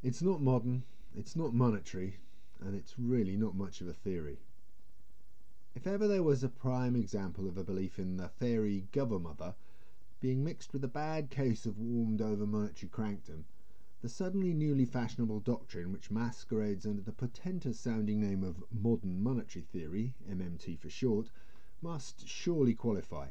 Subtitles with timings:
[0.00, 2.18] It's not modern, it's not monetary,
[2.60, 4.38] and it's really not much of a theory.
[5.74, 9.56] If ever there was a prime example of a belief in the fairy Govermother
[10.20, 13.44] being mixed with a bad case of warmed over monetary crankdom,
[14.00, 19.64] the suddenly newly fashionable doctrine which masquerades under the portentous sounding name of Modern Monetary
[19.64, 21.32] Theory (MMT for short)
[21.82, 23.30] must surely qualify.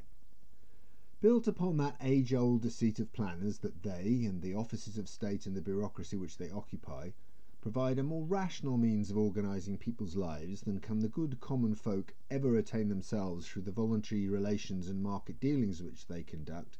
[1.19, 5.47] Built upon that age old deceit of planners that they, and the offices of state
[5.47, 7.09] and the bureaucracy which they occupy,
[7.59, 12.13] provide a more rational means of organizing people's lives than can the good common folk
[12.29, 16.77] ever attain themselves through the voluntary relations and market dealings which they conduct,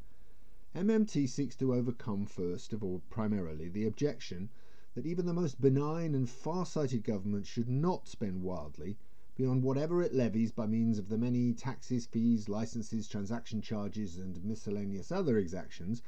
[0.76, 4.52] MMT seeks to overcome first of all primarily the objection
[4.94, 9.00] that even the most benign and far-sighted government should not spend wildly
[9.38, 14.44] beyond whatever it levies by means of the many taxes, fees, licenses, transaction charges, and
[14.44, 16.02] miscellaneous other exactions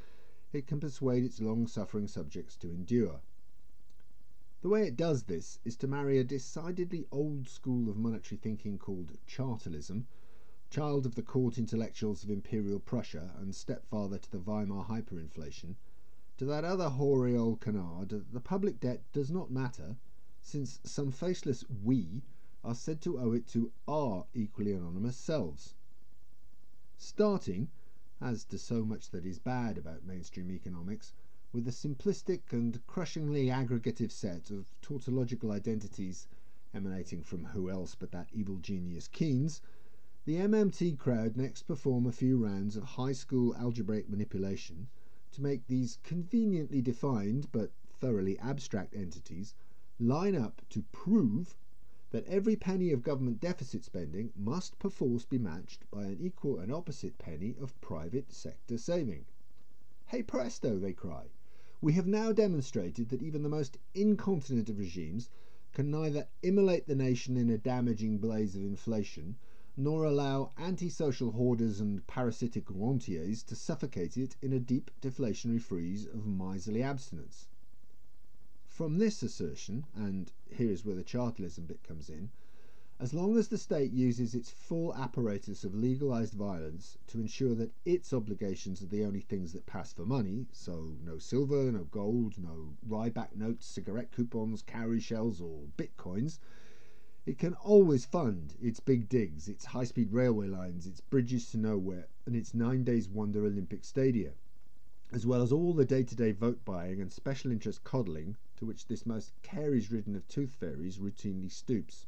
[0.51, 3.21] it can persuade its long suffering subjects to endure.
[4.61, 8.79] The way it does this is to marry a decidedly old school of monetary thinking
[8.79, 10.07] called Chartalism,
[10.71, 15.75] child of the court intellectuals of Imperial Prussia and stepfather to the Weimar hyperinflation,
[16.37, 19.97] to that other hoary old canard that the public debt does not matter,
[20.41, 22.23] since some faceless we
[22.61, 25.75] are said to owe it to our equally anonymous selves.
[26.97, 27.69] Starting,
[28.19, 31.13] as to so much that is bad about mainstream economics,
[31.53, 36.27] with a simplistic and crushingly aggregative set of tautological identities
[36.73, 39.61] emanating from who else but that evil genius Keynes,
[40.25, 44.89] the MMT crowd next perform a few rounds of high school algebraic manipulation
[45.31, 47.71] to make these conveniently defined but
[48.01, 49.55] thoroughly abstract entities
[49.97, 51.55] line up to prove
[52.11, 56.71] that every penny of government deficit spending must perforce be matched by an equal and
[56.71, 59.25] opposite penny of private sector saving.
[60.07, 61.27] Hey presto, they cry.
[61.81, 65.29] We have now demonstrated that even the most incontinent of regimes
[65.71, 69.35] can neither immolate the nation in a damaging blaze of inflation,
[69.77, 76.07] nor allow antisocial hoarders and parasitic rentiers to suffocate it in a deep deflationary freeze
[76.07, 77.47] of miserly abstinence.
[78.79, 82.29] From this assertion, and here is where the Chartalism bit comes in,
[82.97, 87.73] as long as the state uses its full apparatus of legalized violence to ensure that
[87.83, 92.37] its obligations are the only things that pass for money, so no silver, no gold,
[92.37, 96.39] no Ryback notes, cigarette coupons, cowrie shells, or bitcoins,
[97.25, 101.57] it can always fund its big digs, its high speed railway lines, its bridges to
[101.57, 104.35] nowhere, and its nine days wonder Olympic stadia,
[105.11, 108.65] as well as all the day to day vote buying and special interest coddling to
[108.65, 112.07] which this most caries ridden of tooth fairies routinely stoops.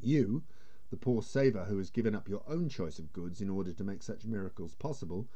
[0.00, 0.42] You,
[0.90, 3.84] the poor saver who has given up your own choice of goods in order to
[3.84, 5.28] make such miracles possible,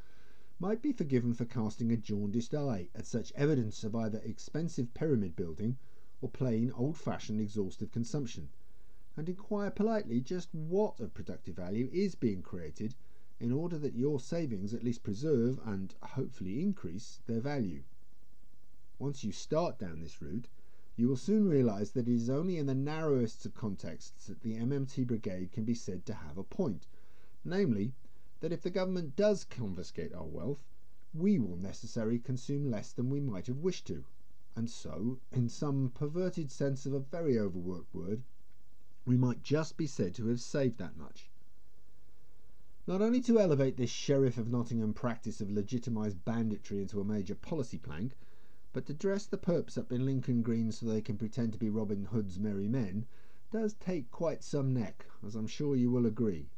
[0.59, 5.37] might be forgiven for casting a jaundiced eye at such evidence of either expensive pyramid
[5.37, 5.79] building
[6.21, 8.49] or plain old fashioned exhaustive consumption,
[9.17, 12.97] and inquire politely just what of productive value is being created
[13.39, 17.85] in order that your savings at least preserve and hopefully increase their value.
[19.01, 20.47] Once you start down this route,
[20.95, 24.57] you will soon realize that it is only in the narrowest of contexts that the
[24.57, 26.87] MMT brigade can be said to have a point,
[27.43, 27.95] namely,
[28.41, 30.67] that if the government does confiscate our wealth,
[31.15, 34.05] we will necessarily consume less than we might have wished to,
[34.55, 38.23] and so, in some perverted sense of a very overworked word,
[39.07, 41.31] we might just be said to have saved that much.
[42.87, 47.35] Not only to elevate this Sheriff of Nottingham practice of legitimised banditry into a major
[47.35, 48.15] policy plank,
[48.73, 51.69] but to dress the perps up in Lincoln green so they can pretend to be
[51.69, 53.05] Robin Hood's merry men,
[53.51, 56.51] does take quite some neck, as I'm sure you will agree.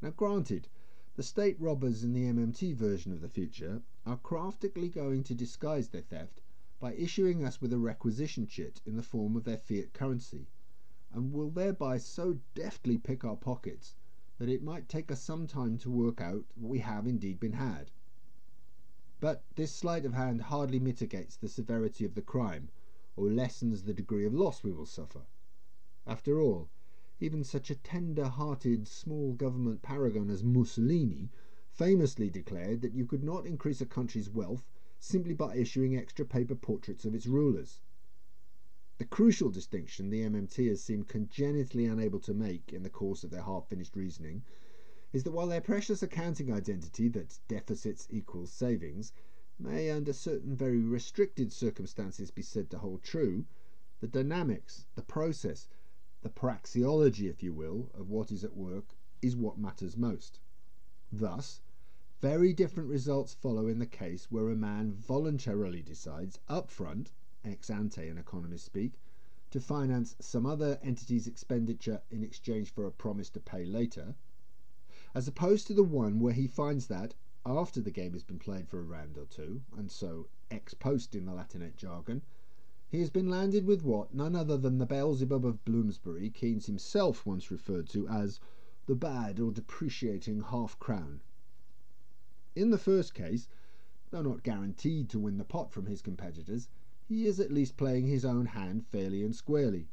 [0.00, 0.68] Now, granted,
[1.16, 5.90] the state robbers in the MMT version of the future are craftily going to disguise
[5.90, 6.40] their theft
[6.78, 10.48] by issuing us with a requisition chit in the form of their fiat currency,
[11.12, 13.94] and will thereby so deftly pick our pockets
[14.38, 17.52] that it might take us some time to work out that we have indeed been
[17.52, 17.90] had.
[19.22, 22.70] But this sleight of hand hardly mitigates the severity of the crime,
[23.16, 25.26] or lessens the degree of loss we will suffer.
[26.06, 26.70] After all,
[27.18, 31.30] even such a tender hearted small government paragon as Mussolini
[31.68, 34.66] famously declared that you could not increase a country's wealth
[34.98, 37.82] simply by issuing extra paper portraits of its rulers.
[38.96, 43.42] The crucial distinction the MMTers seem congenitally unable to make in the course of their
[43.42, 44.44] half finished reasoning
[45.12, 49.12] is that while their precious accounting identity that deficits equals savings
[49.58, 53.44] may under certain very restricted circumstances be said to hold true,
[53.98, 55.68] the dynamics, the process,
[56.22, 60.38] the praxeology, if you will, of what is at work is what matters most.
[61.10, 61.60] Thus,
[62.20, 67.12] very different results follow in the case where a man voluntarily decides up front
[67.42, 69.00] ex ante in economist speak,
[69.50, 74.14] to finance some other entity's expenditure in exchange for a promise to pay later,
[75.12, 78.68] as opposed to the one where he finds that, after the game has been played
[78.68, 82.22] for a round or two, and so ex post in the Latinate jargon,
[82.88, 87.26] he has been landed with what none other than the Beelzebub of Bloomsbury, Keynes himself
[87.26, 88.38] once referred to as
[88.86, 91.20] the bad or depreciating half crown.
[92.54, 93.48] In the first case,
[94.10, 96.68] though not guaranteed to win the pot from his competitors,
[97.08, 99.88] he is at least playing his own hand fairly and squarely.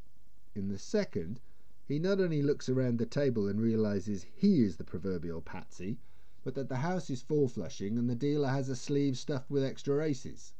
[0.53, 1.41] In the second,
[1.87, 5.97] he not only looks around the table and realizes he is the proverbial patsy,
[6.43, 9.63] but that the house is full flushing and the dealer has a sleeve stuffed with
[9.63, 10.53] extra aces.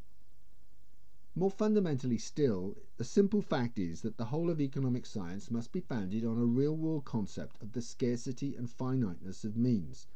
[1.36, 5.82] More fundamentally still, the simple fact is that the whole of economic science must be
[5.82, 10.08] founded on a real world concept of the scarcity and finiteness of means.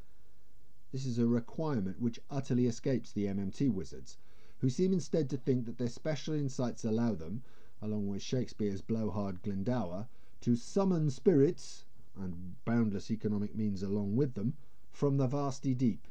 [0.94, 4.18] This is a requirement which utterly escapes the MMT wizards,
[4.60, 7.44] who seem instead to think that their special insights allow them,
[7.82, 10.08] along with Shakespeare's blowhard Glendower,
[10.42, 11.86] to summon spirits,
[12.16, 14.56] and boundless economic means along with them,
[14.92, 16.08] from the vasty deep.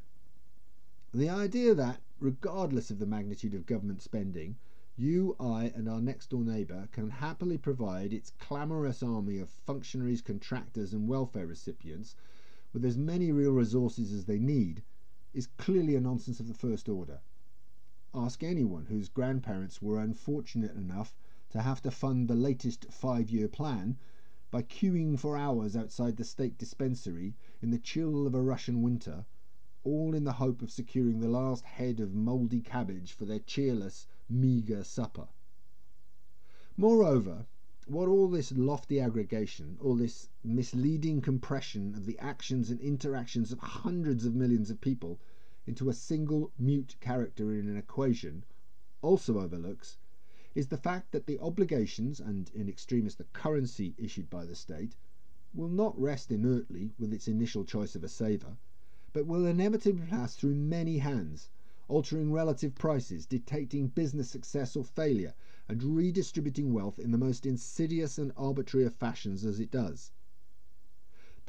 [1.13, 4.57] The idea that, regardless of the magnitude of government spending,
[4.97, 10.23] you, I, and our next door neighbour can happily provide its clamorous army of functionaries,
[10.23, 12.15] contractors, and welfare recipients
[12.73, 14.83] with as many real resources as they need
[15.35, 17.21] is clearly a nonsense of the first order.
[18.15, 21.17] Ask anyone whose grandparents were unfortunate enough
[21.51, 23.97] to have to fund the latest five year plan
[24.53, 29.25] by queuing for hours outside the state dispensary in the chill of a Russian winter,
[29.85, 34.09] all in the hope of securing the last head of mouldy cabbage for their cheerless,
[34.29, 35.29] meagre supper.
[36.77, 37.47] Moreover,
[37.87, 43.61] what all this lofty aggregation, all this misleading compression of the actions and interactions of
[43.61, 45.21] hundreds of millions of people
[45.65, 48.43] into a single mute character in an equation
[49.01, 49.97] also overlooks
[50.53, 54.97] is the fact that the obligations and in extremis the currency issued by the state
[55.55, 58.59] will not rest inertly with its initial choice of a saver,
[59.13, 61.49] but will inevitably pass through many hands,
[61.87, 65.35] altering relative prices, dictating business success or failure,
[65.69, 70.11] and redistributing wealth in the most insidious and arbitrary of fashions as it does.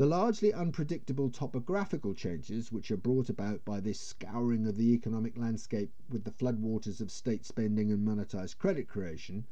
[0.02, 5.38] The largely unpredictable topographical changes which are brought about by this scouring of the economic
[5.38, 9.46] landscape with the floodwaters of state spending and monetized credit creation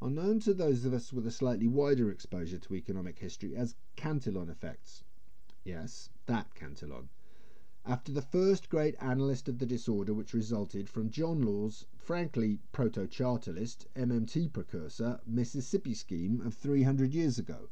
[0.00, 3.74] are known to those of us with a slightly wider exposure to economic history as
[3.96, 5.02] Cantillon effects.
[5.64, 7.08] Yes, that Cantillon.
[7.84, 13.08] After the first great analyst of the disorder which resulted from John Law's frankly proto
[13.08, 17.68] chartalist, MMT precursor, Mississippi scheme of 300 years ago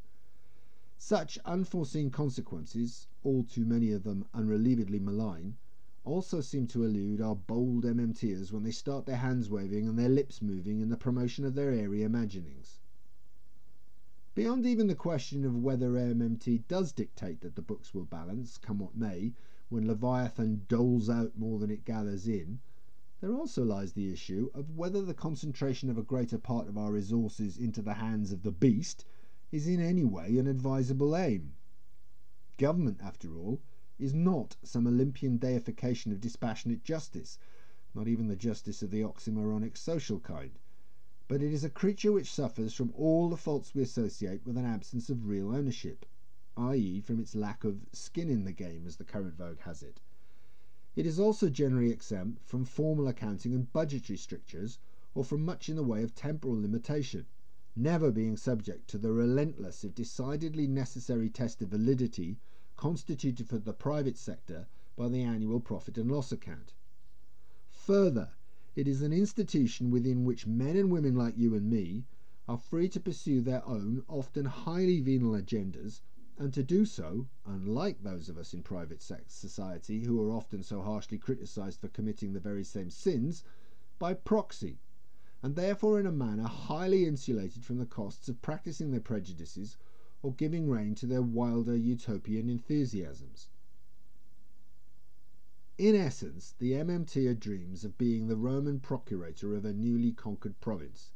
[0.99, 5.55] such unforeseen consequences, all too many of them unrelievedly malign,
[6.05, 10.09] also seem to elude our bold MMTers when they start their hands waving and their
[10.09, 12.81] lips moving in the promotion of their airy imaginings.
[14.35, 18.79] Beyond even the question of whether MMT does dictate that the books will balance, come
[18.79, 19.35] what may,
[19.69, 22.59] when Leviathan doles out more than it gathers in,
[23.21, 26.93] there also lies the issue of whether the concentration of a greater part of our
[26.93, 29.05] resources into the hands of the beast
[29.53, 31.55] is in any way an advisable aim.
[32.59, 33.61] Government, after all,
[33.97, 37.39] is not some Olympian deification of dispassionate justice,
[37.95, 40.59] not even the justice of the oxymoronic social kind,
[41.29, 44.65] but it is a creature which suffers from all the faults we associate with an
[44.65, 46.05] absence of real ownership,
[46.57, 50.01] i.e., from its lack of skin in the game, as the current vogue has it.
[50.97, 54.79] It is also generally exempt from formal accounting and budgetary strictures,
[55.15, 57.27] or from much in the way of temporal limitation
[57.79, 62.39] never being subject to the relentless if decidedly necessary test of validity
[62.75, 64.67] constituted for the private sector
[64.97, 66.73] by the annual profit and loss account.
[67.71, 68.31] Further,
[68.75, 72.07] it is an institution within which men and women like you and me
[72.49, 76.01] are free to pursue their own, often highly venal agendas,
[76.39, 80.81] and to do so, unlike those of us in private society who are often so
[80.81, 83.43] harshly criticized for committing the very same sins,
[83.99, 84.79] by proxy
[85.47, 89.77] and therefore in a manner highly insulated from the costs of practicing their prejudices
[90.21, 93.49] or giving rein to their wilder utopian enthusiasms.
[95.79, 101.13] In essence, the MMTer dreams of being the Roman procurator of a newly conquered province.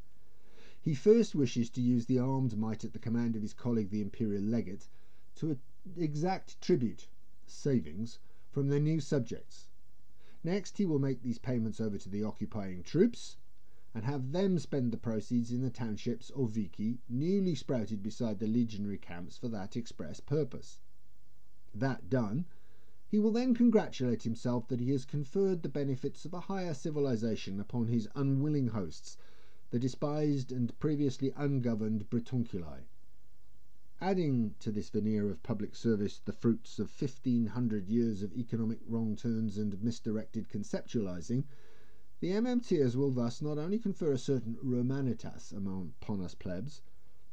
[0.81, 4.01] He first wishes to use the armed might at the command of his colleague the
[4.01, 4.87] imperial legate
[5.35, 5.59] to
[5.97, 7.09] exact tribute
[7.47, 8.21] savings
[8.53, 9.67] from their new subjects.
[10.45, 13.37] Next, he will make these payments over to the occupying troops,
[13.93, 18.47] and have them spend the proceeds in the townships or vici newly sprouted beside the
[18.47, 20.79] legionary camps for that express purpose.
[21.75, 22.47] That done,
[23.09, 27.59] he will then congratulate himself that he has conferred the benefits of a higher civilization
[27.59, 29.17] upon his unwilling hosts
[29.71, 32.83] the despised and previously ungoverned Brittunculi.
[34.01, 38.79] Adding to this veneer of public service the fruits of fifteen hundred years of economic
[38.87, 41.45] wrong turns and misdirected conceptualizing,
[42.21, 46.83] the MMTers will thus not only confer a certain Romanitas upon us plebs,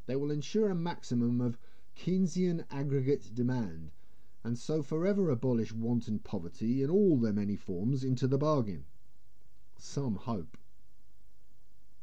[0.05, 1.57] they will ensure a maximum of
[1.97, 3.91] Keynesian aggregate demand,
[4.45, 8.85] and so forever abolish want and poverty in all their many forms into the bargain.
[9.75, 10.57] Some hope.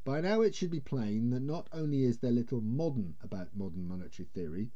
[0.04, 3.88] By now it should be plain that not only is there little modern about modern
[3.88, 4.72] monetary theory,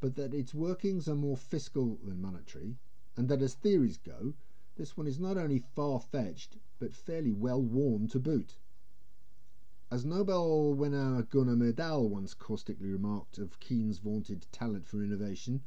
[0.00, 2.78] but that its workings are more fiscal than monetary,
[3.14, 4.32] and that as theories go,
[4.76, 8.58] this one is not only far fetched, but fairly well worn to boot.
[9.90, 15.62] As Nobel winner Gunnar Myrdal once caustically remarked of Keynes' vaunted talent for innovation,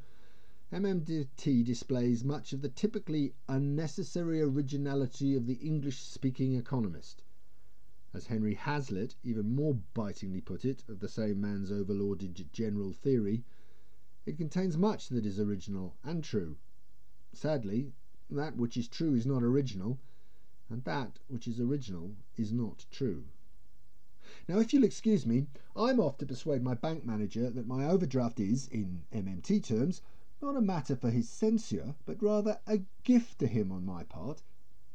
[0.71, 7.23] MMT displays much of the typically unnecessary originality of the English speaking economist.
[8.11, 13.45] As Henry Hazlitt even more bitingly put it of the same man's overlauded general theory,
[14.25, 16.57] it contains much that is original and true.
[17.33, 17.93] Sadly,
[18.29, 19.99] that which is true is not original,
[20.69, 23.25] and that which is original is not true.
[24.47, 28.39] Now, if you'll excuse me, I'm off to persuade my bank manager that my overdraft
[28.39, 30.01] is, in MMT terms,
[30.41, 34.41] not a matter for his censure, but rather a gift to him on my part,